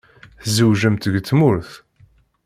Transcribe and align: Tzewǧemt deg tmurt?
Tzewǧemt 0.43 1.01
deg 1.13 1.15
tmurt? 1.27 1.71